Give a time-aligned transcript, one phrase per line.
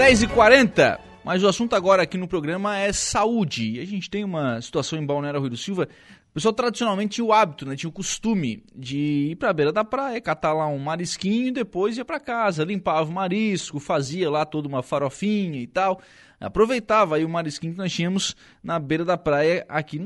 [0.00, 0.98] 10h40.
[1.22, 3.72] Mas o assunto agora aqui no programa é saúde.
[3.72, 5.86] E a gente tem uma situação em Balneário Rui do Silva.
[6.30, 8.96] O pessoal tradicionalmente tinha o hábito, né, tinha o costume de
[9.32, 12.64] ir para a beira da praia, catar lá um marisquinho e depois ia para casa,
[12.64, 16.00] limpava o marisco, fazia lá toda uma farofinha e tal.
[16.40, 19.98] Aproveitava aí o marisquinho que nós tínhamos na beira da praia aqui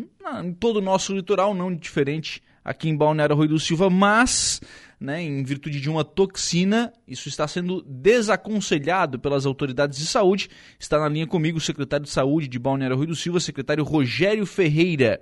[0.43, 4.61] em todo o nosso litoral, não diferente aqui em Balneário Rui do Silva, mas
[4.99, 6.93] né, em virtude de uma toxina.
[7.07, 10.49] Isso está sendo desaconselhado pelas autoridades de saúde.
[10.79, 14.47] Está na linha comigo o secretário de saúde de Balneário Rui do Silva, secretário Rogério
[14.47, 15.21] Ferreira.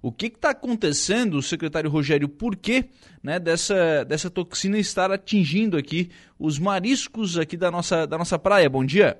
[0.00, 2.28] O que está acontecendo, secretário Rogério?
[2.28, 2.84] Por que
[3.22, 8.68] né, dessa, dessa toxina estar atingindo aqui os mariscos aqui da nossa, da nossa praia?
[8.68, 9.18] Bom dia.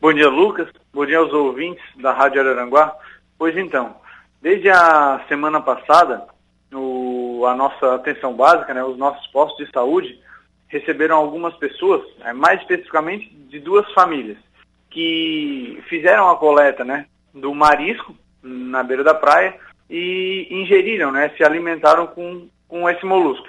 [0.00, 0.68] Bom dia, Lucas.
[0.92, 2.96] Bom dia aos ouvintes da Rádio Araranguá.
[3.38, 3.94] Pois então,
[4.44, 6.26] desde a semana passada,
[6.70, 10.20] a nossa atenção básica, né, os nossos postos de saúde,
[10.68, 14.36] receberam algumas pessoas, é, mais especificamente de duas famílias,
[14.90, 19.56] que fizeram a coleta né, do marisco na beira da praia
[19.88, 23.48] e ingeriram, né, se alimentaram com, com esse molusco.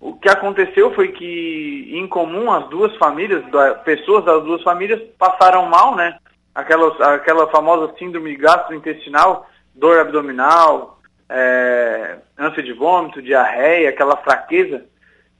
[0.00, 3.42] O que aconteceu foi que, em comum, as duas famílias,
[3.84, 6.18] pessoas das duas famílias passaram mal, né?
[6.52, 14.84] Aquela, aquela famosa síndrome gastrointestinal, dor abdominal, é, ânsia de vômito, diarreia, aquela fraqueza,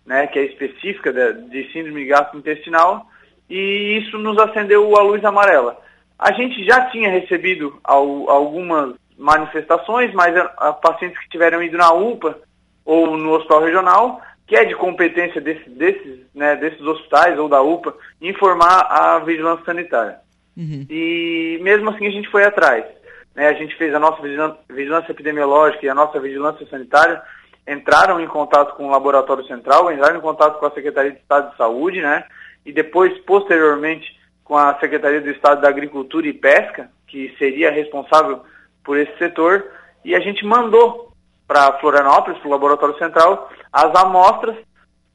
[0.07, 3.07] né, que é específica de, de síndrome gastrointestinal,
[3.49, 5.79] e isso nos acendeu a luz amarela.
[6.19, 11.77] A gente já tinha recebido ao, algumas manifestações, mas a, a, pacientes que tiveram ido
[11.77, 12.39] na UPA
[12.85, 17.61] ou no hospital regional, que é de competência desse, desses, né, desses hospitais ou da
[17.63, 20.17] UPA, informar a vigilância sanitária.
[20.57, 20.87] Uhum.
[20.91, 22.85] E mesmo assim a gente foi atrás.
[23.35, 24.21] Né, a gente fez a nossa
[24.69, 27.23] vigilância epidemiológica e a nossa vigilância sanitária,
[27.67, 31.51] entraram em contato com o Laboratório Central, entraram em contato com a Secretaria de Estado
[31.51, 32.25] de Saúde, né?
[32.65, 38.43] E depois, posteriormente, com a Secretaria do Estado da Agricultura e Pesca, que seria responsável
[38.85, 39.65] por esse setor,
[40.05, 41.13] e a gente mandou
[41.47, 44.57] para Florianópolis, para o Laboratório Central, as amostras.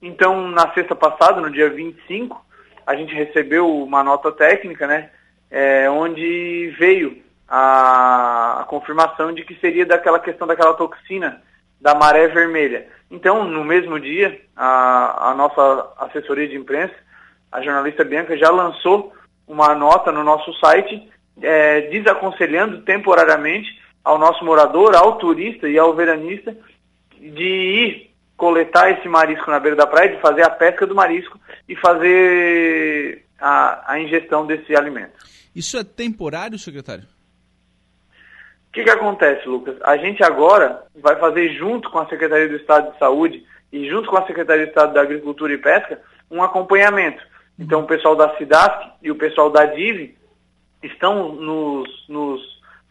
[0.02, 2.46] Então, na sexta passada, no dia 25,
[2.86, 5.10] a gente recebeu uma nota técnica, né?
[5.50, 11.42] É, onde veio a, a confirmação de que seria daquela questão daquela toxina
[11.80, 12.88] da maré vermelha.
[13.10, 16.94] Então, no mesmo dia, a, a nossa assessoria de imprensa,
[17.52, 19.14] a jornalista Bianca, já lançou
[19.48, 21.08] uma nota no nosso site
[21.42, 23.70] é, desaconselhando temporariamente
[24.04, 26.56] ao nosso morador, ao turista e ao veranista
[27.20, 31.40] de ir coletar esse marisco na beira da praia, de fazer a pesca do marisco
[31.68, 35.14] e fazer a, a ingestão desse alimento.
[35.56, 37.04] Isso é temporário, secretário?
[38.78, 39.76] O que, que acontece, Lucas?
[39.82, 43.44] A gente agora vai fazer, junto com a Secretaria do Estado de Saúde
[43.74, 46.00] e junto com a Secretaria do Estado da Agricultura e Pesca,
[46.30, 47.20] um acompanhamento.
[47.58, 50.16] Então, o pessoal da SIDASC e o pessoal da DIV
[50.84, 52.40] estão nos, nos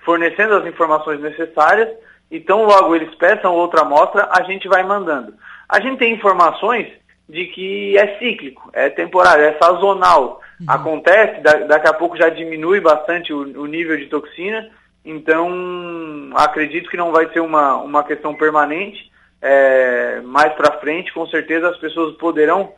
[0.04, 1.88] fornecendo as informações necessárias,
[2.32, 5.34] então logo eles peçam outra amostra, a gente vai mandando.
[5.68, 6.88] A gente tem informações
[7.28, 10.40] de que é cíclico, é temporário, é sazonal.
[10.60, 10.66] Uhum.
[10.68, 14.68] Acontece, da, daqui a pouco já diminui bastante o, o nível de toxina,
[15.06, 19.10] então, acredito que não vai ser uma, uma questão permanente.
[19.40, 22.72] É, mais para frente, com certeza, as pessoas poderão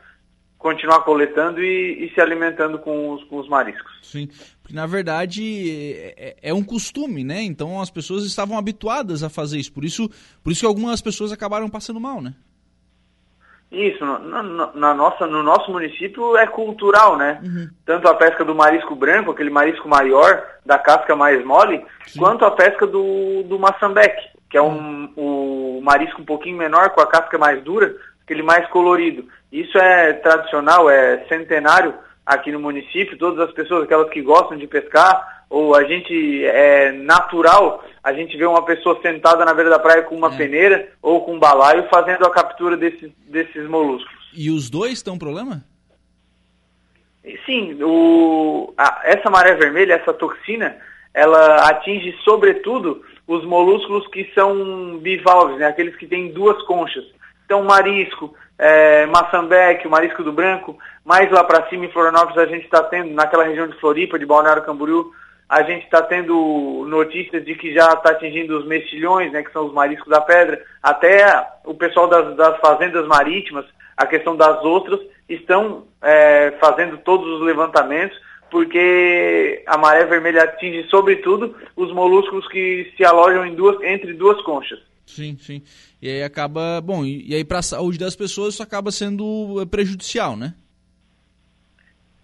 [0.58, 3.92] continuar coletando e, e se alimentando com os, com os, mariscos.
[4.02, 4.28] Sim,
[4.60, 5.70] porque na verdade
[6.16, 7.42] é, é, um costume, né?
[7.42, 9.72] Então as pessoas estavam habituadas a fazer isso.
[9.72, 10.10] Por isso,
[10.42, 12.34] por isso que algumas pessoas acabaram passando mal, né?
[13.70, 14.42] Isso, na,
[14.74, 17.38] na, nossa, no nosso município é cultural, né?
[17.44, 17.68] Uhum.
[17.84, 22.18] Tanto a pesca do marisco branco, aquele marisco maior, da casca mais mole, Sim.
[22.18, 27.02] quanto a pesca do, do maçambeque, que é um, o marisco um pouquinho menor, com
[27.02, 29.26] a casca mais dura, aquele mais colorido.
[29.52, 31.94] Isso é tradicional, é centenário
[32.28, 36.92] aqui no município, todas as pessoas, aquelas que gostam de pescar, ou a gente é
[36.92, 40.36] natural a gente vê uma pessoa sentada na beira da praia com uma é.
[40.36, 44.16] peneira ou com um balaio fazendo a captura desses, desses moluscos.
[44.34, 45.62] E os dois têm um problema?
[47.44, 50.78] Sim, o, a, essa maré vermelha, essa toxina,
[51.12, 57.04] ela atinge sobretudo os molúsculos que são bivalves, né, aqueles que têm duas conchas.
[57.44, 62.46] Então, marisco, é, maçambeque, o marisco do branco, mais lá para cima em Florianópolis a
[62.46, 65.12] gente está tendo, naquela região de Floripa, de Balneário Camboriú,
[65.48, 69.66] a gente está tendo notícias de que já está atingindo os mexilhões, né, que são
[69.66, 71.24] os mariscos da pedra, até
[71.64, 73.64] o pessoal das, das fazendas marítimas,
[73.96, 78.18] a questão das ostras, estão é, fazendo todos os levantamentos,
[78.50, 84.78] porque a maré vermelha atinge, sobretudo, os molúsculos que se alojam duas, entre duas conchas.
[85.08, 85.62] Sim, sim.
[86.00, 89.66] E aí acaba, bom, e, e aí para a saúde das pessoas isso acaba sendo
[89.70, 90.54] prejudicial, né?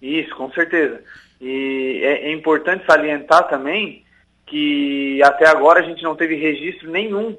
[0.00, 1.00] Isso, com certeza.
[1.40, 4.04] E é, é importante salientar também
[4.46, 7.36] que até agora a gente não teve registro nenhum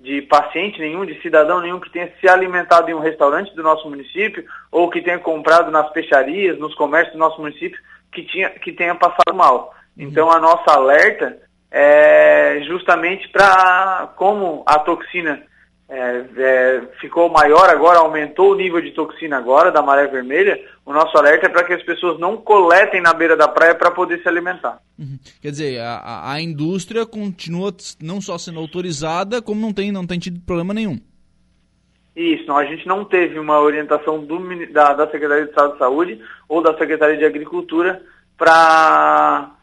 [0.00, 3.88] de paciente nenhum, de cidadão nenhum que tenha se alimentado em um restaurante do nosso
[3.88, 7.80] município ou que tenha comprado nas peixarias, nos comércios do nosso município,
[8.12, 9.74] que, tinha, que tenha passado mal.
[9.96, 10.04] Uhum.
[10.04, 11.38] Então a nossa alerta
[11.76, 15.42] é justamente para como a toxina
[15.88, 20.56] é, é, ficou maior agora, aumentou o nível de toxina agora da maré vermelha,
[20.86, 23.90] o nosso alerta é para que as pessoas não coletem na beira da praia para
[23.90, 24.78] poder se alimentar.
[24.96, 25.18] Uhum.
[25.42, 30.20] Quer dizer, a, a indústria continua não só sendo autorizada, como não tem, não tem
[30.20, 31.00] tido problema nenhum.
[32.14, 34.38] Isso, não, a gente não teve uma orientação do,
[34.72, 38.00] da, da Secretaria de Estado de Saúde ou da Secretaria de Agricultura
[38.38, 39.53] para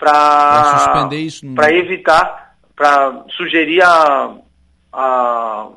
[0.00, 4.34] para evitar, para sugerir a
[4.92, 5.68] a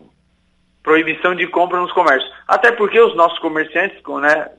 [0.81, 2.31] proibição de compra nos comércios.
[2.47, 4.49] Até porque os nossos comerciantes, né,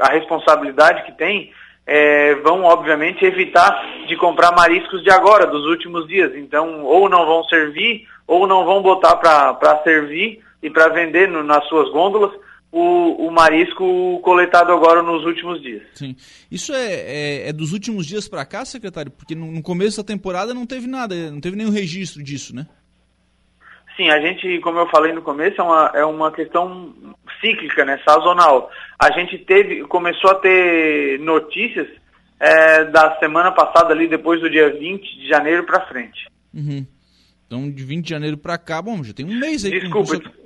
[0.00, 1.52] a responsabilidade que têm,
[1.86, 6.34] é, vão obviamente evitar de comprar mariscos de agora, dos últimos dias.
[6.34, 11.44] Então, ou não vão servir, ou não vão botar para servir e para vender no,
[11.44, 12.32] nas suas gôndolas
[12.76, 15.82] o, o, marisco coletado agora nos últimos dias.
[15.94, 16.14] Sim.
[16.50, 19.10] Isso é, é, é dos últimos dias para cá, secretário?
[19.10, 22.66] Porque no, no começo da temporada não teve nada, não teve nenhum registro disso, né?
[23.96, 26.94] Sim, a gente, como eu falei no começo, é uma, é uma questão
[27.40, 28.70] cíclica, né, sazonal.
[28.98, 31.88] A gente teve, começou a ter notícias
[32.38, 36.28] é, da semana passada ali, depois do dia 20 de janeiro para frente.
[36.52, 36.86] Uhum.
[37.46, 39.70] Então, de 20 de janeiro para cá, bom, já tem um mês aí.
[39.70, 40.45] Desculpa, começou...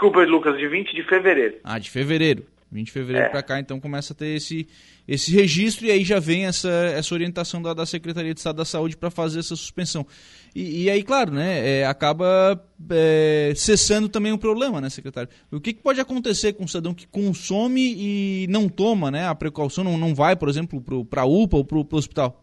[0.00, 1.58] desculpa, Lucas, de 20 de fevereiro.
[1.62, 2.46] Ah, de fevereiro.
[2.72, 3.30] 20 de fevereiro é.
[3.30, 4.66] para cá, então começa a ter esse,
[5.06, 8.64] esse registro e aí já vem essa, essa orientação da, da Secretaria de Estado da
[8.64, 10.06] Saúde para fazer essa suspensão.
[10.54, 12.58] E, e, aí, claro, né, é, acaba
[12.90, 15.28] é, cessando também o problema, né, secretário?
[15.50, 19.34] O que, que, pode acontecer com um cidadão que consome e não toma né, a
[19.34, 22.40] precaução, não, não vai, por exemplo, para a UPA ou para o hospital?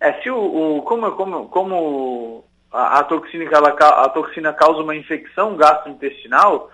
[0.00, 4.96] É, se o, o como, como, como a, a, toxina, ela, a toxina causa uma
[4.96, 6.70] infecção gastrointestinal,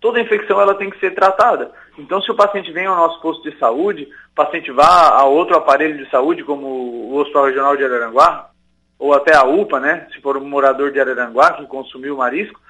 [0.00, 1.70] toda infecção ela tem que ser tratada.
[1.98, 5.56] Então, se o paciente vem ao nosso posto de saúde, o paciente vá a outro
[5.56, 8.48] aparelho de saúde, como o Hospital Regional de Araranguá,
[8.98, 12.60] ou até a UPA, né, se for um morador de Araranguá que consumiu marisco,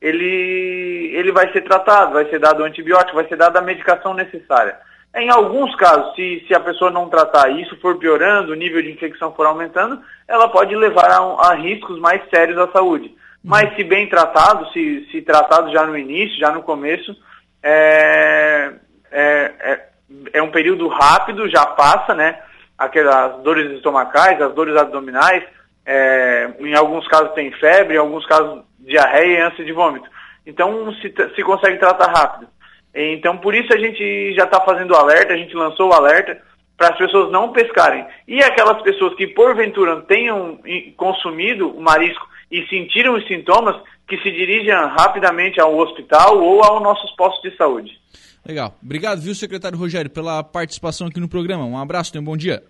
[0.00, 4.76] ele, ele vai ser tratado, vai ser dado antibiótico, vai ser dada a medicação necessária.
[5.14, 8.80] Em alguns casos, se, se a pessoa não tratar e isso for piorando, o nível
[8.82, 13.14] de infecção for aumentando, ela pode levar a, a riscos mais sérios à saúde.
[13.44, 17.14] Mas se bem tratado, se, se tratado já no início, já no começo,
[17.62, 18.72] é,
[19.10, 19.88] é, é,
[20.32, 22.40] é um período rápido, já passa, né?
[22.78, 25.44] Aquelas dores estomacais, as dores abdominais,
[25.84, 30.08] é, em alguns casos tem febre, em alguns casos diarreia e ânsia de vômito.
[30.46, 32.50] Então se, se consegue tratar rápido.
[32.94, 36.40] Então por isso a gente já está fazendo o alerta, a gente lançou o alerta
[36.76, 38.04] para as pessoas não pescarem.
[38.26, 40.58] E aquelas pessoas que porventura tenham
[40.96, 46.82] consumido o marisco e sentiram os sintomas, que se dirijam rapidamente ao hospital ou aos
[46.82, 47.98] nossos postos de saúde.
[48.46, 48.76] Legal.
[48.82, 51.64] Obrigado, viu, secretário Rogério, pela participação aqui no programa.
[51.64, 52.62] Um abraço, tenha um bom dia.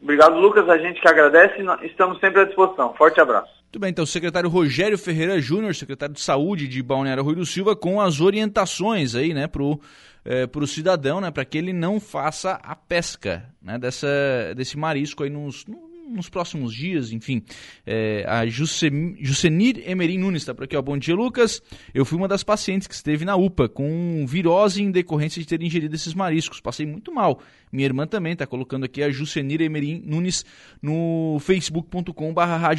[0.00, 0.68] Obrigado, Lucas.
[0.68, 2.94] A gente que agradece estamos sempre à disposição.
[2.94, 3.50] Forte abraço.
[3.76, 7.44] Muito bem, então o secretário Rogério Ferreira Júnior, secretário de Saúde de Balneário Rui do
[7.44, 9.78] Silva, com as orientações aí, né, pro,
[10.24, 14.08] é, pro cidadão, né, para que ele não faça a pesca, né, dessa,
[14.56, 15.66] desse marisco aí nos,
[16.08, 17.42] nos próximos dias, enfim.
[17.84, 20.82] É, a Jusenir Emerim Nunes está por aqui, ó.
[20.82, 21.62] Bom dia, Lucas.
[21.92, 25.62] Eu fui uma das pacientes que esteve na UPA com virose em decorrência de ter
[25.62, 26.60] ingerido esses mariscos.
[26.60, 27.40] Passei muito mal.
[27.72, 30.44] Minha irmã também está colocando aqui a Jusenir Emerim Nunes
[30.80, 31.38] no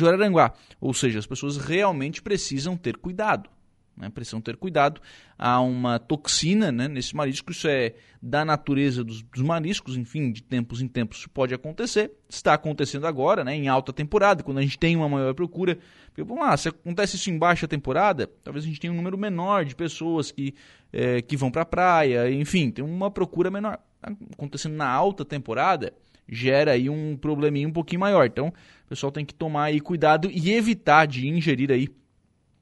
[0.07, 0.53] Araranguá.
[0.79, 3.49] Ou seja, as pessoas realmente precisam ter cuidado
[3.97, 4.09] né?
[4.09, 5.01] precisam ter cuidado.
[5.37, 10.41] Há uma toxina né, nesse marisco, isso é da natureza dos, dos, mariscos, enfim, de
[10.41, 12.11] tempos em tempos isso pode acontecer.
[12.29, 15.77] Está acontecendo agora, né, em alta temporada, quando a gente tem uma maior procura.
[16.07, 19.17] Porque, vamos lá, se acontece isso em baixa temporada, talvez a gente tenha um número
[19.17, 20.53] menor de pessoas que,
[20.93, 23.79] é, que vão para a praia, enfim, tem uma procura menor.
[24.01, 25.93] Acontecendo na alta temporada,
[26.29, 28.25] gera aí um probleminha um pouquinho maior.
[28.25, 31.87] Então, o pessoal tem que tomar aí cuidado e evitar de ingerir aí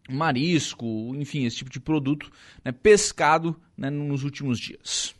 [0.09, 2.31] marisco, enfim, esse tipo de produto
[2.63, 5.15] né, pescado né, nos últimos dias.